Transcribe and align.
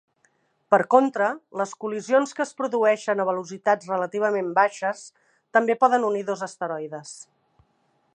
Per 0.75 0.77
contra, 0.93 1.25
les 1.61 1.73
col·lisions 1.83 2.33
que 2.39 2.43
es 2.45 2.53
produeixen 2.61 3.21
a 3.23 3.27
velocitats 3.29 3.91
relativament 3.93 4.49
baixes 4.61 5.05
també 5.59 5.77
poden 5.85 6.09
unir 6.09 6.25
dos 6.31 6.43
asteroides. 6.49 7.13